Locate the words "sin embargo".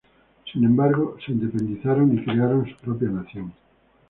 0.51-1.15